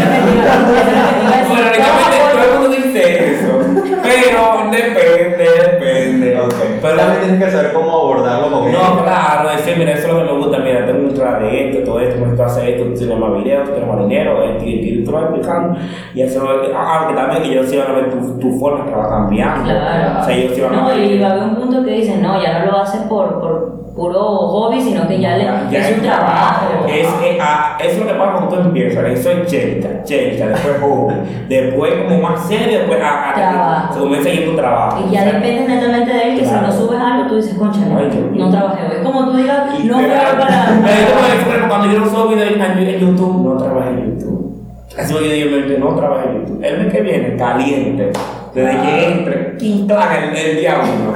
[1.47, 2.32] Bueno, literalmente
[2.75, 3.59] dice eso.
[4.03, 6.39] Pero depende, depende.
[6.39, 6.53] Ok.
[6.81, 8.81] Pero también tienes que saber cómo abordarlo con ellos.
[8.81, 11.69] no, claro, decir, mira, eso es lo que me gusta, mira, tengo un traje de
[11.69, 14.63] esto, todo esto, tú haces esto, tú tienes más videos, tú tienes más dinero, esto
[14.65, 15.79] y esto, tú lo vas explicando.
[16.13, 18.91] Y eso, ah, aunque también que ellos sí van a ver tu, tu forma que
[18.91, 19.63] va cambiando.
[19.65, 20.19] Claro.
[20.19, 20.99] O sea, ellos sí van a No, ver.
[20.99, 23.62] y va a haber un punto que dicen, no, ya no lo haces por, por
[23.95, 26.65] puro hobby, sino que ya, le, Ya es un trabajo.
[26.87, 29.05] Es, es, ah, eso es lo que pasa cuando tú empiezas.
[29.05, 31.45] Eso es chelcha, chelcha, después joven.
[31.47, 33.93] Después como más serio, después a, a- Trabajo.
[33.93, 35.03] se comienza a ir tu trabajo.
[35.07, 36.71] Y ya depende netamente de él, que Claro.
[36.71, 39.03] si no subes algo, tú dices, concha, no, no trabajé hoy.
[39.03, 40.37] Como tú digas, no fui hoy Literal.
[40.37, 40.63] para...
[40.69, 41.07] Eh,
[41.39, 44.53] ejemplo, Cuando yo no subo video en, YouTube, no trabajo en YouTube.
[44.97, 46.63] Así que yo digo, no trabajo en YouTube.
[46.63, 48.11] El mes que viene, caliente.
[48.53, 50.11] Desde que entre, ¡quin, clac!
[50.31, 51.13] el, el día uno.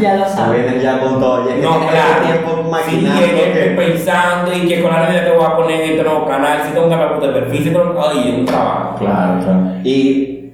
[0.00, 0.16] Ya.
[0.16, 0.62] Lo sabes.
[0.64, 1.48] vienes ya con todo.
[1.48, 2.22] Ya que No, claro.
[2.24, 5.56] tiempo Sí, maquinando que, que que- pensando y que con la vida te voy a
[5.56, 8.44] poner en este nuevo canal, si tengo un canal de perfil, si tengo ay, un
[8.46, 8.96] trabajo.
[8.98, 9.60] Claro, claro.
[9.84, 10.52] Y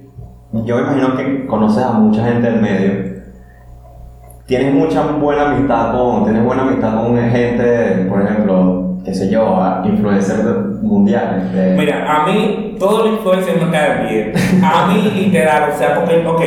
[0.53, 3.09] yo me imagino que conoces a mucha gente del medio.
[4.47, 9.59] Tienes mucha buena amistad con, tienes buena amistad con gente, por ejemplo, qué sé yo,
[9.85, 11.51] influencers mundiales.
[11.53, 14.33] de- Mira, a mí todos los influencers me caen bien.
[14.63, 16.41] A mí literal, o sea, porque, ok,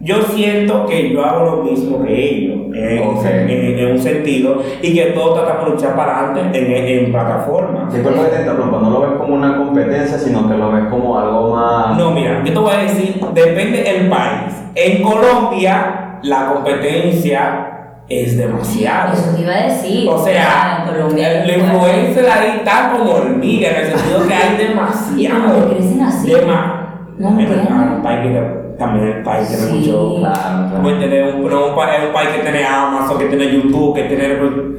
[0.00, 3.24] yo siento que yo hago lo mismo que ellos, en, Ok.
[3.24, 7.92] en- en un sentido, y que todos tratamos de luchar para adelante en, en plataformas.
[7.92, 11.18] Disculpa que te interrumpa, no lo ves como una competencia, sino que lo ves como
[11.18, 11.96] algo más.
[11.98, 14.54] No, mira, yo te voy a decir, depende del país.
[14.76, 17.67] En Colombia, la competencia
[18.08, 19.12] es demasiada.
[19.12, 20.08] Eso te iba a decir.
[20.08, 21.44] O sea, en Colombia.
[21.44, 25.70] la influencer ahí está como hormiga, en el sentido que hay demasiado.
[25.70, 26.30] Crecen así.
[26.32, 26.84] Dema-
[27.18, 29.72] No verdad, también el país tiene Sí.
[29.90, 30.16] mucho.
[30.20, 30.98] Claro, claro.
[31.00, 34.24] Tener un, no, un, país, un país que tiene Amazon, que tiene YouTube, que tiene,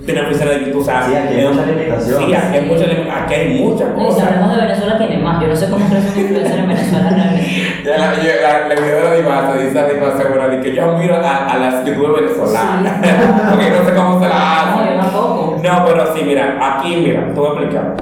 [0.06, 0.82] tiene oficinas de YouTube.
[0.82, 2.18] o sea, Sí, aquí hay muchas limitaciones.
[2.28, 3.24] Sí, aquí hay muchas limitaciones.
[3.24, 4.28] Aquí hay muchas y si cosas.
[4.28, 5.42] hablamos de Venezuela, tiene más.
[5.42, 7.50] Yo no sé cómo crece un influencer en Venezuela realmente.
[7.86, 10.98] Ya la, yo, la, la video de la divasa, dice la divasa de que yo
[10.98, 12.94] miro a, a las youtubers venezolanas.
[13.02, 13.10] Sí.
[13.50, 15.00] Porque no sé cómo se la No, yo hacen.
[15.00, 15.56] tampoco.
[15.64, 17.96] No, pero sí, mira, aquí, mira, te voy a explicar.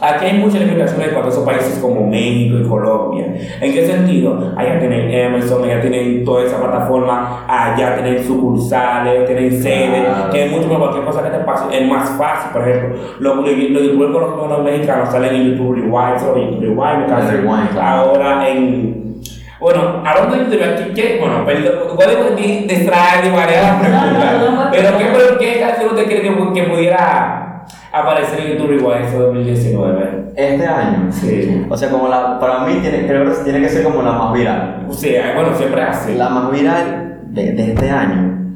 [0.00, 3.26] Aquí hay muchas limitaciones cuando esos países como México y Colombia.
[3.60, 4.52] ¿En qué sentido?
[4.56, 10.30] Allá tienen Amazon, allá tienen toda esa plataforma, allá tienen sucursales, tienen sedes, Claro.
[10.30, 12.50] que es mucho más cualquier cosa que te pase, es más fácil.
[12.52, 17.06] Por ejemplo, los los youtubers colombianos los mexicanos salen en YouTube Rewind, solo YouTube Rewind,
[17.06, 17.80] claro.
[17.82, 19.08] Ahora en.
[19.60, 21.16] Bueno, hablando de YouTube, aquí, ¿qué?
[21.20, 24.32] Bueno, perdón, puedo distraer y variar la No, no, pregunta.
[24.38, 24.98] no, no, Pero, no.
[25.38, 27.37] ¿qué, ¿qué canción usted cree que, que pudiera
[27.92, 30.24] aparecer en YouTube Rewind ese 2019?
[30.36, 31.08] Este año.
[31.10, 31.66] Sí.
[31.68, 34.32] O sea, como la, para mí tiene, creo que tiene que ser como la más
[34.32, 34.86] viral.
[34.88, 36.14] O sea, bueno, siempre así.
[36.14, 38.52] La más viral de, de este año.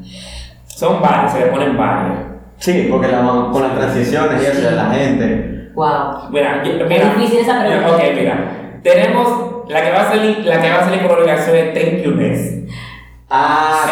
[0.66, 2.18] Son varias, se le ponen varias.
[2.58, 3.20] Sí, porque la,
[3.52, 5.70] con las transiciones y eso de la gente.
[5.74, 6.30] Wow.
[6.30, 7.14] Mira, yo- Es mira.
[7.14, 7.96] difícil esa pregunta.
[7.96, 8.78] mira, Ok, mira.
[8.82, 12.02] Tenemos la que va a salir, la que va a salir por obligación es Thank
[12.04, 12.58] You Ness.
[13.34, 13.86] Ah,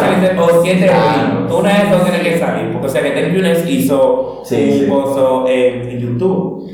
[0.00, 1.02] salir de- o siete de Claro.
[1.10, 1.46] abril.
[1.58, 2.72] Una de esas dos tiene que salir.
[2.72, 4.86] Porque o sea que Thank You Ness hizo Sí, un sí.
[4.88, 6.70] pozo en, en YouTube.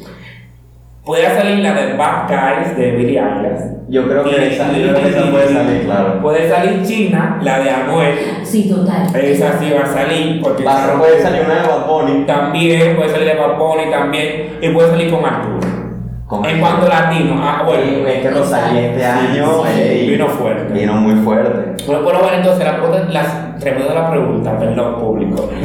[1.05, 3.75] Puede salir la de Bad Guys de Billy Eilish.
[3.91, 6.23] Yo creo que esa, yo creo que esa puede salir, claro.
[6.23, 8.15] Puede salir China, la de Anuel.
[8.43, 9.15] Sí, total.
[9.15, 12.25] Esa sí va a salir porque Va- puede salir una de Bad Bunny.
[12.25, 15.64] también puede salir de Bad Bunny también y puede salir con Arturo.
[16.27, 20.73] Con en cuanto latino, ah, bueno, Es que Rosalía este año sí, ey, vino fuerte.
[20.73, 21.85] Vino muy fuerte.
[21.87, 25.51] Bueno, bueno, bueno, entonces la pregunta, las, respondiendo a la pregunta, perdón, público.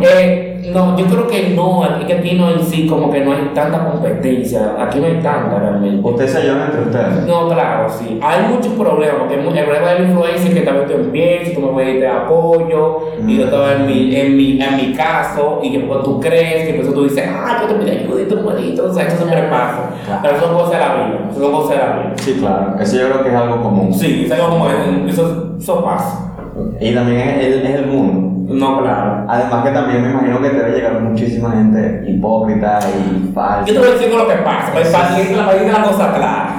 [0.00, 3.20] Eh, eh, no, yo creo que no, es que aquí no en sí como que
[3.20, 6.06] no hay tanta competencia, aquí no hay tanta realmente.
[6.08, 7.26] Ustedes se llevan entre ustedes.
[7.26, 8.18] No, claro, sí.
[8.22, 12.08] Hay muchos problemas, porque el problema del influencer que también te empieza, tú me pediste
[12.08, 16.20] apoyo, y yo estaba en mi, en mi, en mi caso, y que pues, tú
[16.20, 19.06] crees, que entonces tú dices, ah, yo te pedí ayuda y tú puedes, o sea,
[19.06, 19.90] eso siempre pasa.
[20.04, 20.20] Claro.
[20.22, 22.12] Pero son cosas de la vida, son cosas de la vida.
[22.16, 22.74] Sí, claro.
[22.80, 23.94] Eso yo creo que es algo común.
[23.94, 24.68] Sí, es algo como,
[25.06, 26.34] eso, eso pasa.
[26.80, 28.37] Y también es el, es el mundo.
[28.48, 29.26] No, claro.
[29.28, 33.66] Además que también me imagino que te debe llegar muchísima gente hipócrita y falsa.
[33.66, 35.46] Yo te voy a decir lo que pasa, pues, para que la
[35.78, 36.56] la cosa clara.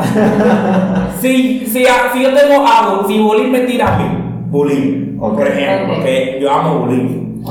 [1.19, 4.05] si, si, si yo tengo algo, si Bolín me tira a mí,
[4.49, 5.95] Bolín, por ejemplo,
[6.39, 7.43] yo amo Bolín,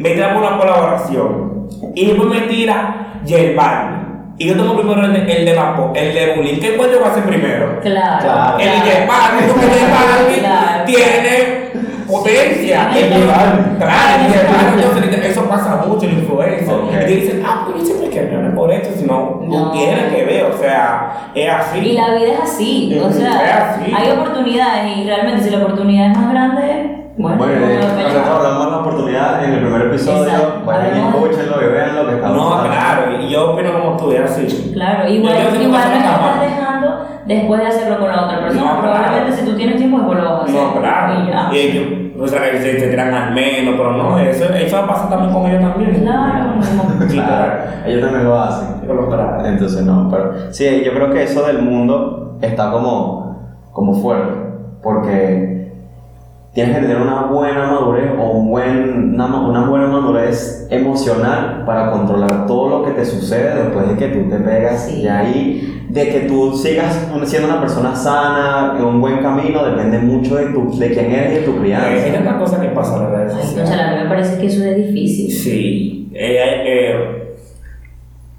[0.00, 3.20] me tira por una colaboración y después me tira
[3.56, 4.04] Balvin.
[4.36, 6.58] Y yo tengo primero el de, el de, Vapo- el de Bullying.
[6.58, 7.78] ¿Qué cuento va a ser primero?
[7.80, 8.20] Claro.
[8.24, 8.58] Claro.
[8.58, 10.42] El de Balvin, porque
[10.86, 11.83] tiene
[12.18, 12.90] potencia.
[14.24, 16.74] Entonces, eso pasa mucho en influencer.
[16.74, 16.92] Ok.
[16.92, 19.70] Y te dicen, ah, pues yo siempre quiero no es por esto, sino no, No.
[19.72, 21.78] tiene que ver, o sea, es así.
[21.78, 23.92] Y la vida es así, o sea, así.
[23.94, 28.64] hay oportunidades y realmente si la oportunidad es más grande, bueno, Bueno, eh, nosotros hablamos
[28.64, 30.24] de la oportunidad en el primer episodio.
[30.24, 30.62] Exacto.
[30.66, 32.70] Vayan y escúchenlo y vean lo que estamos No, hablando.
[32.76, 34.70] claro, y yo opino como tú, así.
[34.74, 36.83] Claro, igual, Yo- siempre igual no que estás dejando
[37.26, 38.74] después de hacerlo con la otra persona.
[38.74, 38.92] No, claro.
[38.92, 40.54] Probablemente si tú tienes tiempo, después lo vas a hacer.
[40.54, 41.54] No, claro.
[41.54, 41.84] Y ellos,
[42.20, 45.46] o sea, que se, se tiran al menos, pero no, eso, eso pasa también con
[45.46, 46.02] ellos también.
[46.02, 47.06] Claro, no.
[47.08, 47.52] Claro,
[47.86, 48.74] ellos también lo hacen.
[48.86, 49.46] Brazos.
[49.46, 54.34] Entonces no, pero sí, yo creo que eso del mundo está como, como fuerte,
[54.82, 55.53] porque
[56.54, 61.90] tienes que tener una buena madurez o un buen, una, una buena madurez emocional para
[61.90, 65.00] controlar todo lo que te sucede después de que tú te pegas Sí.
[65.02, 69.98] y ahí de que tú sigas siendo una persona sana en un buen camino depende
[69.98, 72.12] mucho de, tu, de quién eres y de tu crianza.
[72.12, 73.70] tantas cosas que pasan en las redes Ay, sociales.
[73.70, 75.30] conchale, a mí me parece que eso es difícil.
[75.32, 77.34] Sí, eh, eh,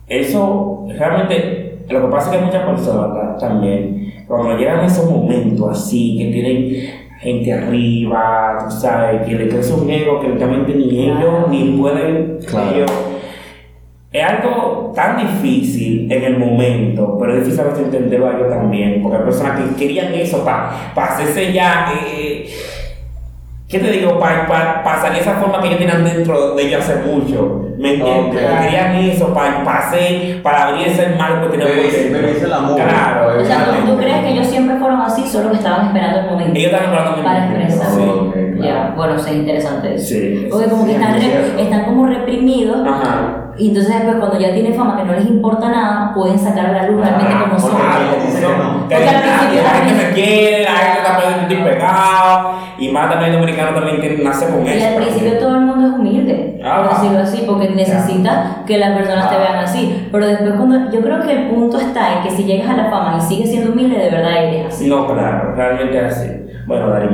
[0.07, 5.09] eso realmente lo que pasa es que muchas personas ta- también, cuando llegan a esos
[5.09, 10.73] momentos así, que tienen gente arriba, tú sabes, que le crece un ego que realmente
[10.75, 12.75] ni ellos ni pueden, Claro.
[12.75, 12.91] ellos,
[14.11, 18.49] es algo tan difícil en el momento, pero es difícil a veces entenderlo a ellos
[18.49, 22.47] también, porque hay personas que querían eso para hacerse ya, eh,
[23.69, 24.19] ¿qué te digo?
[24.19, 28.43] Para salir esa forma que ellos tenían dentro de ellos hace mucho, ¿me entiendes?
[28.45, 28.61] Ok.
[28.61, 32.61] Querían eso para hacer, para abrir ese mal que tenían por Bebirse- dentro.
[32.61, 35.87] mugre, Claro, O sea, ¿tú, tú crees que ellos siempre fueron así, solo que estaban
[35.87, 37.63] esperando el momento Ellos estaban esperando el para momento.
[37.65, 37.95] expresarse?
[38.01, 38.09] Sí.
[38.09, 38.44] Ok, claro.
[38.65, 40.05] Ya, bueno, sí, es interesante eso.
[40.07, 40.47] Sí.
[40.51, 41.23] Porque como que Sí, están, es
[41.55, 43.51] re- están como reprimidos Ajá.
[43.57, 46.71] y entonces después cuando ya tienen fama que no les importa nada, pueden sacar a
[46.73, 47.71] la luz realmente Ah, como son.
[47.71, 47.85] porque
[48.89, 52.89] que que al la, principio la gente me quiere, la gente está estoy pegado, y
[52.91, 54.87] más también el dominicano también tiene, nace con Y eso.
[54.87, 56.81] al principio todo el mundo es humilde, Ah.
[56.83, 59.39] por decirlo así, porque necesita que las personas te Ah.
[59.39, 60.07] vean así.
[60.11, 62.85] Pero después cuando yo creo que el punto está en que si llegas a la
[62.89, 64.87] fama y sigues siendo humilde, de verdad eres así.
[64.87, 66.29] No, claro, realmente es así.
[66.65, 66.93] Bueno.
[66.95, 67.07] Ay,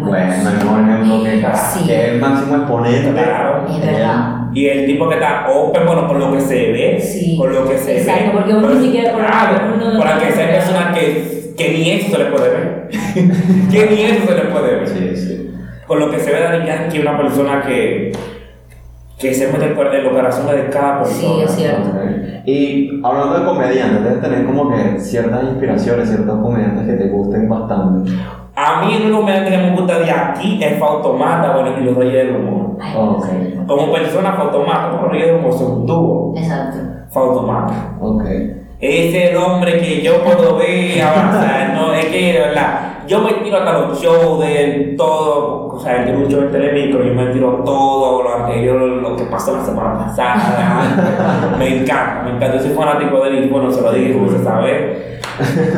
[0.02, 1.86] Bueno, el mejor ejemplo que, Sí.
[1.86, 3.12] que es el máximo exponente.
[3.12, 3.66] Claro.
[3.68, 4.36] Es verdad.
[4.54, 7.36] Y el tipo que está open, bueno, por lo que se ve, Sí.
[7.38, 8.30] por lo que se Exacto, ve.
[8.32, 11.90] porque uno ni siquiera- por- claro, uno no- por que hay personas que, que ni
[11.90, 12.88] eso se le puede ver.
[13.70, 14.88] que ni eso se le puede ver.
[14.88, 15.50] Sí, sí.
[15.86, 18.12] Por lo que se ve Dari Yankee, una persona que,
[19.22, 21.34] que se mete en los corazones de cada persona.
[21.34, 21.90] Sí, es cierto.
[22.44, 27.48] Y hablando de comediantes, debes tener como que ciertas inspiraciones, ciertos comediantes que te gusten
[27.48, 28.10] bastante.
[28.56, 31.96] A mí el único comediante que me gusta de aquí es Fautomata, bueno, y los
[31.96, 32.76] Reyes del Humor.
[32.80, 33.26] Ay, Ok.
[33.68, 36.34] Como persona, Fautomata, como los Reyes del Humor son un dúo.
[36.36, 36.78] Exacto.
[37.10, 37.94] Fautomata.
[38.00, 38.24] Ok.
[38.80, 43.58] Es el hombre que yo puedo ver avanzar, no, es que verdad, yo me tiro
[43.58, 47.62] hasta los shows de todo, o sea, tiene un show en Telemicro, yo me tiro
[47.64, 52.74] todo lo anterior, lo que pasó la semana pasada, me encanta, me encanta, yo soy
[52.74, 55.20] fanático de él y bueno, se lo digo, se sabe.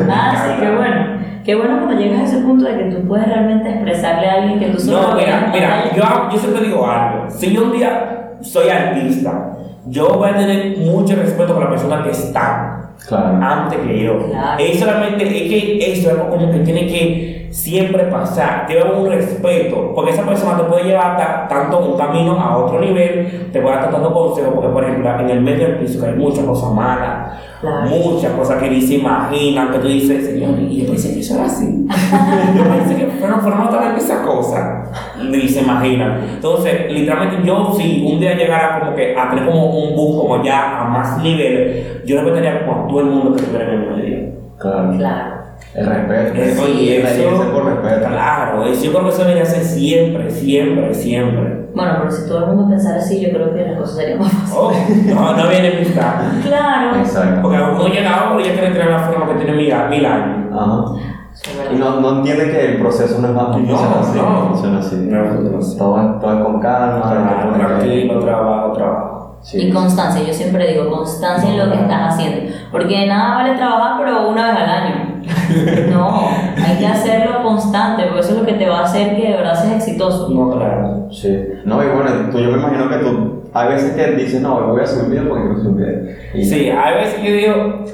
[0.09, 1.15] Ah, sí, qué bueno.
[1.45, 4.59] Qué bueno cuando llegas a ese punto de que tú puedes realmente expresarle a alguien
[4.59, 7.29] que tú solo No, mira, mira, yo, yo siempre digo algo.
[7.29, 12.03] Si yo un día soy artista, yo voy a tener mucho respeto por la persona
[12.03, 12.74] que está.
[13.07, 13.39] Claro.
[13.41, 14.29] antes que yo.
[14.29, 14.63] Claro.
[14.63, 20.11] Es solamente, es que algo como que tiene que siempre pasar, haber un respeto, porque
[20.11, 23.91] esa persona te puede llevar ta- tanto un camino a otro nivel, te puede dar
[23.91, 27.87] dando consejos, porque por ejemplo, en el medio del piso hay muchas cosas malas, Claro.
[27.89, 31.35] muchas cosas que ni se imaginan, que tú dices, señor, y yo pensé que eso
[31.35, 31.87] era así.
[32.57, 34.83] yo pensé que fueron formas de esa cosa,
[35.23, 36.19] ni se imaginan.
[36.35, 40.43] Entonces, literalmente, yo si un día llegara como que a tener como un bus como
[40.43, 43.95] ya a más niveles, yo respetaría como a todo el mundo que estuviera en el
[43.95, 44.35] medio.
[44.59, 44.91] Claro.
[44.97, 45.34] Claro.
[45.75, 46.61] El respeto.
[46.63, 48.07] Oye, reírse eso, por respeto.
[48.09, 51.65] claro, eso yo creo que eso debería ser siempre, siempre, siempre.
[51.75, 54.31] Bueno, pero si todo el mundo pensara así, yo creo que las cosas serían más
[54.31, 54.55] fáciles.
[54.57, 54.71] Oh,
[55.13, 56.13] no, no viene amistad.
[56.43, 56.95] Claro.
[56.97, 57.41] Exacto.
[57.41, 60.53] Porque uno llega ahora y ya quiere tener la forma que tiene mil, mil años.
[60.53, 60.85] Ajá.
[61.33, 61.41] Es.
[61.73, 64.17] Y no, no entiende que el proceso no es más No, funciona así.
[64.17, 64.47] no.
[64.47, 64.95] funciona así.
[64.95, 65.49] No, no, no.
[65.59, 67.53] Todo, es- todo es con calma.
[67.57, 69.37] Tranquilo, trabajo, trabajo.
[69.41, 69.57] Sí.
[69.67, 72.51] Y constancia, yo siempre digo constancia en lo que estás haciendo.
[72.71, 75.04] Porque de nada vale trabajar, pero una vez al año.
[75.91, 79.27] No, hay que hacerlo constante, porque eso es lo que te va a hacer que
[79.29, 80.29] de verdad seas exitoso.
[80.29, 81.07] No, claro.
[81.11, 81.37] Sí.
[81.65, 84.81] No, y bueno, tú, yo me imagino que tú, hay veces que dices, no, voy
[84.81, 86.15] a subir un video porque quiero subir un video.
[86.33, 87.85] Y Sí, hay veces que yo digo,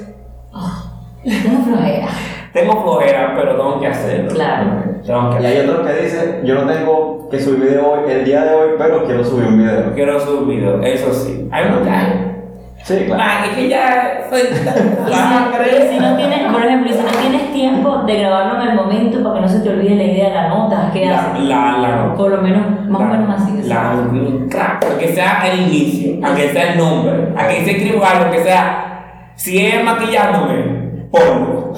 [1.22, 2.08] Tengo flojera.
[2.52, 4.30] tengo flojera, pero tengo que hacerlo.
[4.34, 4.70] Claro.
[5.06, 8.24] Tengo que Y hay otros que dicen, yo no tengo que subir video hoy, el
[8.24, 9.94] día de hoy, pero quiero subir un video.
[9.94, 11.48] Quiero subir video, eso sí.
[11.52, 12.31] Hay uno que hay.
[12.84, 13.22] Sí, claro.
[13.24, 14.74] Ah, es que ya soy tan
[15.08, 18.68] Y si, y si no tienes, por ejemplo, si no tienes tiempo de grabarlo en
[18.70, 21.18] el momento para que no se te olvide la idea de la nota, ¿qué La,
[21.20, 21.44] haces?
[21.44, 23.52] la, la, Por lo menos, más o la- menos así.
[23.68, 23.92] La,
[24.50, 29.30] claro, aunque sea el inicio, aunque sea el nombre, aunque se escriba algo, que sea,
[29.36, 30.71] si es maquillándome,
[31.12, 31.72] ponlo.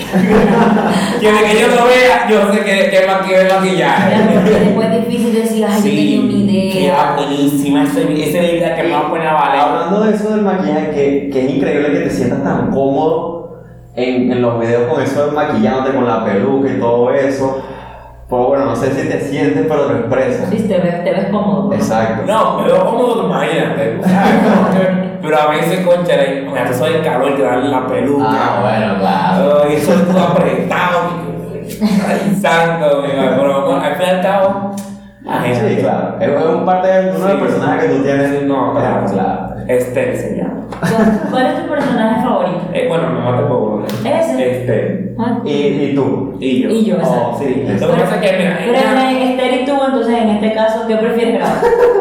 [1.21, 4.17] que de que yo lo vea, yo sé que, que maquillaje.
[4.33, 6.73] Porque después es difícil decir, ay, yo tenía una idea.
[6.73, 9.61] queda buenísima esa, idea que me va a poner a valer.
[9.61, 13.65] Hablando de eso del maquillaje, que, que es increíble que te sientas tan cómodo
[13.97, 17.63] en, en los videos con eso de maquillándote con la peluca y todo eso.
[18.29, 20.49] Pues bueno, no sé si te sientes, pero lo expresas.
[20.51, 21.73] Sí, te ves, te ves cómodo.
[21.75, 22.25] Exacto.
[22.27, 24.01] No, me veo cómodo, imagínate.
[25.25, 26.13] Pero a veces, concha,
[26.53, 28.27] me hace eso del calor que dan la peluca.
[28.29, 29.63] Ah, bueno, claro.
[29.67, 30.99] Ay, eso es todo apretado.
[32.09, 34.71] Ay, santo, mi pero bueno, al fin y al cabo.
[35.55, 36.17] Sí, claro.
[36.21, 37.47] Es, es un parte de uno de los Sí.
[37.47, 38.43] personajes que tú tienes.
[38.43, 39.07] No, claro.
[39.11, 39.55] claro.
[39.67, 40.67] Este se llama.
[40.79, 42.61] ¿Cuál- ¿Cuál es tu personaje favorito?
[42.75, 44.51] Eh, bueno, no mate por Ese.
[44.59, 45.15] Este.
[45.19, 46.37] Ay, Y, y tú.
[46.39, 46.69] Y yo.
[46.71, 47.31] Y yo, exacto.
[47.33, 47.65] Oh, sí.
[47.81, 50.53] Lo que pasa es que, mira, Pero ella- en Esther y tú, entonces en este
[50.55, 51.57] caso, ¿qué prefieres grabar?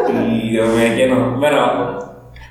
[0.30, 1.38] Y Dios mío, que no.
[1.38, 1.98] Bueno,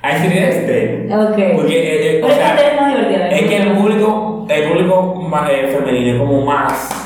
[0.04, 1.08] ahí sería este.
[1.14, 1.56] Ok.
[1.56, 3.28] Porque, eh, eh, Pero o es que sea, Esther es más divertida.
[3.28, 7.00] es que el público, el público más, eh, femenino es como más.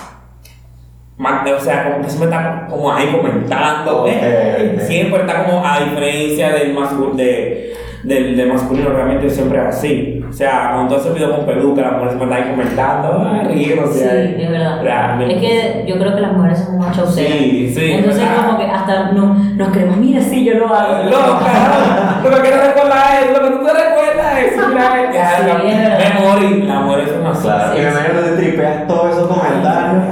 [1.17, 5.81] Más, o sea, como que siempre está como ahí comentando, eh, siempre está como a
[5.81, 10.25] diferencia del masculino, de, del, del masculino, realmente siempre es así.
[10.29, 13.43] O sea, cuando tú haces video con peluca, la mujer siempre está ahí comentando, ah,
[13.49, 13.99] riéndose.
[14.37, 14.83] Sí, es verdad.
[14.83, 15.35] Realmente.
[15.35, 17.33] Es que yo creo que las mujeres somos más chauceras.
[17.33, 18.47] Sí, sí, Entonces, ¿verdad?
[18.47, 21.05] como que hasta no, nos creemos, mira, sí, yo lo hago.
[21.11, 25.71] Loca, lo que quiero recordar es lo que tú te recuerdas es ya, Sí, la-
[25.71, 26.15] es verdad.
[26.15, 27.73] memoria, la mujer es una Claro.
[27.75, 30.05] Sí, y me imagino que tripeas todos esos comentarios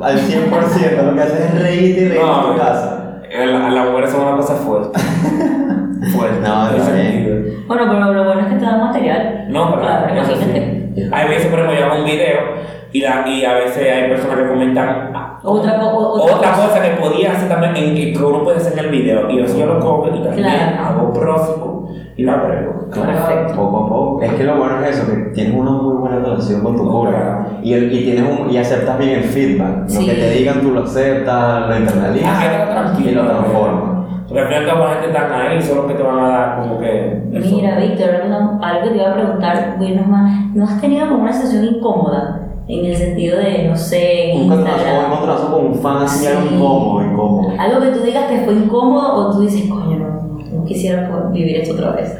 [0.00, 1.02] al 100%.
[1.02, 3.00] Lo que haces es reírte y reírte en tu casa.
[3.32, 5.00] La, la mujer es una cosa fuerte.
[6.12, 6.40] fuerte.
[6.48, 7.64] No, ese bien.
[7.66, 9.44] Bueno, pero lo bueno es que te dan material.
[9.48, 10.90] No, pero Claro, eso imagínate.
[10.94, 11.02] sí.
[11.12, 12.38] Hay veces, por ejemplo, yo hago un video
[12.92, 15.10] y, la, y a veces hay personas que comentan
[15.42, 16.68] Otra o- otra otra cosa.
[16.68, 19.28] cosa que podía hacer también, en, que uno puede hacer en el video.
[19.30, 20.84] Y eso yo lo cojo y también Claro.
[20.86, 22.88] hago próximo y lo agrego.
[22.90, 23.54] Perfecto.
[23.56, 24.22] Poco a poco.
[24.22, 27.10] Es que lo bueno es eso, que tienes una muy buena relación con tu público.
[27.18, 27.46] Claro.
[27.62, 29.88] Y, el- y, tienes un, y aceptas bien el feedback.
[29.88, 30.06] Sí.
[30.06, 33.93] Lo que te digan, tú lo aceptas, lo internalizas Ah, y lo transformas.
[34.34, 36.60] Porque al final toda la gente está ahí, son los que te van a dar
[36.60, 37.22] como que.
[37.34, 37.54] eso.
[37.56, 41.22] Mira, Víctor, algo, algo que te iba a preguntar, bueno, más, ¿no has tenido como
[41.22, 42.40] una sesión incómoda?
[42.66, 45.04] En el sentido de, no sé, Un un Instagram.
[45.04, 46.32] encontronazo con un fan así, Sí.
[46.32, 47.48] algo incómodo, incómodo.
[47.60, 51.58] Algo que tú digas que fue incómodo o tú dices, coño, no, no, quisiera vivir
[51.58, 52.16] esto otra vez.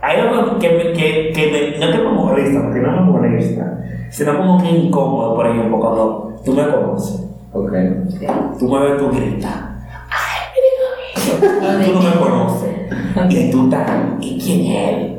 [0.00, 3.78] Hay algo que, que, que me- no que me molesta, porque no me molesta,
[4.10, 7.72] sino como que incómodo, por ejemplo, cuando tú me conoces, Ok.
[8.58, 9.54] tú me ves, tú gritas,
[11.30, 12.70] Tú no me conoces,
[13.28, 15.18] y tú estás, ¿y quién es él?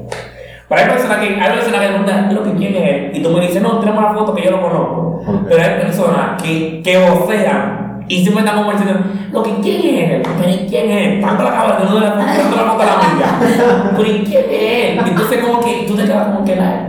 [0.68, 3.12] Pero hay personas que, hay personas que preguntan, ¿lo que quién es él?
[3.16, 5.24] Y tú me dices, no, tenemos la foto que yo lo conozco.
[5.26, 5.46] Ok.
[5.50, 10.22] Pero hay personas que, que vocean y siempre están diciendo, lo que quién es él,
[10.40, 11.22] pero ¿y quién es él?
[11.22, 13.94] Tanto la no le tanto la foto a la amiga.
[13.98, 15.00] Pero ¿y quién es él?
[15.06, 16.88] Entonces como que tú te quedas como que la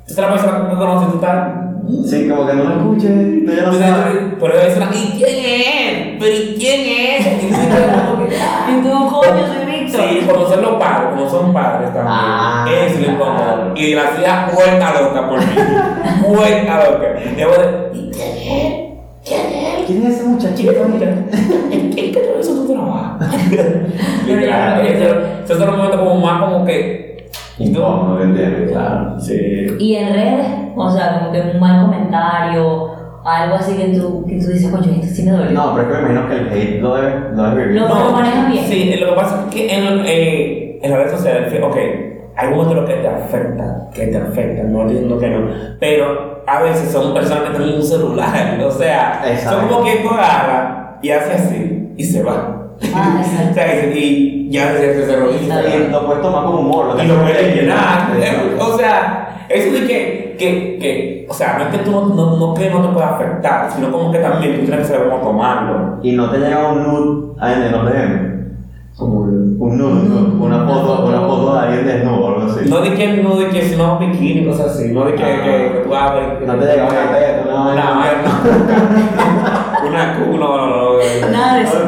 [0.00, 1.48] Entonces la persona que no conoce, tú estás.
[2.06, 4.16] Sí, como que no lo escuches, tú ya sabes.
[4.40, 6.16] pero es una, ¿y quién es?
[6.18, 7.26] Pero ¿y quién es?
[7.26, 7.56] Y tú
[8.40, 8.80] ah.
[8.82, 10.00] Tú, coño, soy Víctor.
[10.08, 12.06] Sí, son los padres, como son padres también.
[12.08, 13.36] Ah, es lo incómodo.
[13.36, 13.72] claro.
[13.76, 15.46] Y la hacía vuelta loca por mí.
[16.28, 17.06] vuelta loca.
[17.20, 17.48] Y yo,
[17.92, 18.84] ¿y quién es?
[19.24, 19.86] ¿Quién es?
[19.86, 20.72] ¿Quién es ese muchachito?
[21.70, 23.18] ¿En qué eso tu trabajo?
[23.50, 24.86] Pero Literal,
[25.44, 27.03] Esos son los momentos como más como que.
[27.58, 28.70] Incómodo, ¿entiendes?
[28.72, 29.20] Claro.
[29.20, 29.66] Sí.
[29.78, 32.90] Y en redes, o sea, como que un mal comentario,
[33.24, 35.52] algo así que tú, que tú dices, coño, esto sí me duele.
[35.52, 37.80] No, pero es que me imagino que el hate lo debe, lo debe vivir.
[37.82, 38.64] Lo- lo manejas bien.
[38.66, 41.76] Sí, lo que pasa es que en, eh, en las redes sociales, que, ok,
[42.36, 45.46] hay en los que te afectan, que te afectan, no estoy diciendo que no,
[45.78, 49.60] pero a veces son personas que tienen un celular, o sea, Exacto.
[49.60, 52.63] son como que tú agarras y hace así y se va.
[52.94, 53.50] Ah, exacto.
[53.50, 55.30] o sea, y, ya se, lo.
[55.30, 56.96] Está Y lo puedes tomar como humor.
[57.02, 58.10] Y lo puedes llenar.
[58.60, 62.36] O sea, eso de que, que, que, o sea, no es que tú no, no,
[62.36, 65.22] no que no te pueda afectar, sino como que también tú tienes que saber cómo
[65.22, 65.98] tomarlo.
[66.02, 68.34] Y no te llega un nude ahí en los DM.
[68.96, 72.70] Como Un nude, un nude, una foto, una foto de alguien desnudo o algo así.
[72.70, 75.42] No de que, no de que si no bikini, cosas así, no de que, Ah.
[75.42, 76.26] que, que tú abres.
[76.46, 77.94] No te llega una teta, una Una vaina.
[77.96, 79.60] vaina.
[79.86, 81.30] Una no, no, no.
[81.30, 81.78] Nada de eso.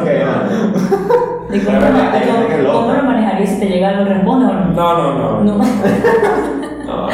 [1.63, 1.71] No.
[1.71, 4.65] ¿Y cómo, Pero que lo manejarías si te llega algo responde o no?
[4.67, 5.43] No, no, no.
[5.43, 5.57] No.
[6.85, 7.09] No,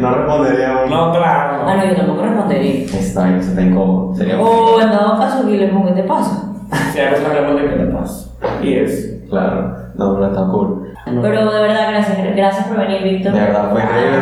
[0.00, 0.86] No respondería no.
[0.86, 1.62] No, claro.
[1.66, 2.84] Ah, no, yo tampoco respondería.
[2.84, 4.14] Está bien, se está incómodo.
[4.14, 6.44] Sería O en dado caso, que le pongo, ¿qué te pasa?
[6.92, 8.28] Si cosas que responde, ¿qué te pasa?
[8.62, 9.14] Y es.
[9.28, 9.76] Claro.
[9.96, 10.92] No, pero está cool.
[11.04, 12.18] Pero de verdad, gracias.
[12.36, 13.32] Gracias por venir, Víctor.
[13.32, 14.18] De verdad, fue increíble,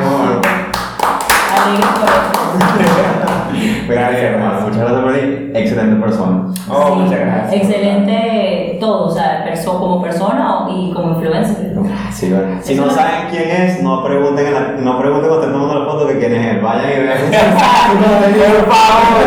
[3.86, 4.60] increíble, hermano.
[4.60, 5.52] Muchas gracias por venir.
[5.54, 6.46] Excelente persona.
[6.68, 7.52] Oh, Sí, muchas gracias.
[7.52, 11.74] Excelente todo, o sea, perso como persona y como influencer.
[12.12, 12.58] Sí, bueno.
[12.62, 15.90] Si no saben quién es, no pregunten, en la, no pregunten cuando estén tomando la
[15.90, 16.60] foto que quién es él.
[16.60, 17.18] Vayan y vean.
[18.56, 19.24] Por favor,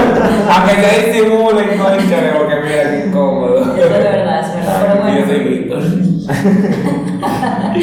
[0.51, 3.61] aunque ya disimulen, conchale, porque mira qué incómodo.
[3.61, 4.58] Eso es verdad, verdad.
[4.79, 5.79] Yo bueno, soy Víctor.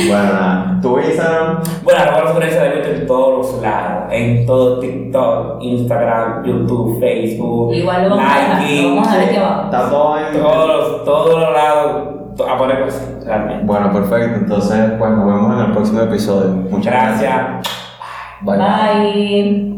[0.09, 0.81] bueno.
[0.81, 1.63] Tu Instagram.
[1.83, 2.01] Bueno,
[2.37, 8.25] de Víctor en todos los lados, en todo TikTok, Instagram, YouTube, Facebook, igual lo vamos
[8.25, 9.65] a dejar, Nike, lo vamos a dejar aquí abajo.
[9.65, 10.43] Está todo en.
[10.43, 12.03] todos los, todos los lados,
[12.49, 13.65] a poner cosas, realmente.
[13.65, 14.39] Bueno, perfecto.
[14.41, 16.51] Entonces, pues nos vemos en el próximo episodio.
[16.71, 17.21] Muchas gracias.
[17.21, 17.77] Gracias.
[18.43, 18.59] Bye.
[18.59, 19.13] bye.
[19.13, 19.76] Bye.